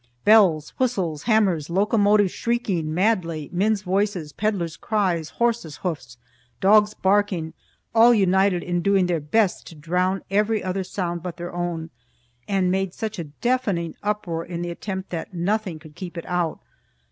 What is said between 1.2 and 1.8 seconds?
hammers,